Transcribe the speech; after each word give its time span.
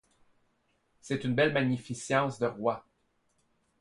C'est 0.99 1.23
une 1.25 1.35
belle 1.35 1.53
magnificence 1.53 2.39
de 2.39 2.47
roi. 2.47 2.87